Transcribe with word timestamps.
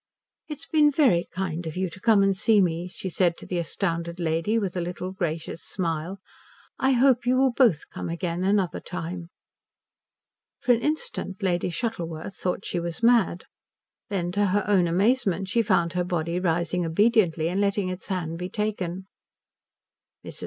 "It 0.47 0.55
has 0.55 0.65
been 0.65 0.89
very 0.89 1.27
kind 1.31 1.67
of 1.67 1.77
you 1.77 1.87
to 1.91 1.99
come 1.99 2.23
and 2.23 2.35
see 2.35 2.59
me," 2.59 2.87
she 2.87 3.07
said 3.07 3.37
to 3.37 3.45
the 3.45 3.59
astounded 3.59 4.19
lady, 4.19 4.57
with 4.57 4.75
a 4.75 4.81
little 4.81 5.11
gracious 5.11 5.61
smile. 5.63 6.17
"I 6.79 6.93
hope 6.93 7.27
you 7.27 7.37
will 7.37 7.51
both 7.51 7.87
come 7.91 8.09
again 8.09 8.43
another 8.43 8.79
time." 8.79 9.29
For 10.59 10.71
an 10.73 10.81
instant 10.81 11.43
Lady 11.43 11.69
Shuttleworth 11.69 12.35
thought 12.35 12.65
she 12.65 12.79
was 12.79 13.03
mad. 13.03 13.45
Then 14.09 14.31
to 14.31 14.47
her 14.47 14.65
own 14.67 14.87
amazement 14.87 15.47
she 15.49 15.61
found 15.61 15.93
her 15.93 16.03
body 16.03 16.39
rising 16.39 16.83
obediently 16.83 17.47
and 17.47 17.61
letting 17.61 17.89
its 17.89 18.07
hand 18.07 18.39
be 18.39 18.49
taken. 18.49 19.05
Mrs. 20.25 20.39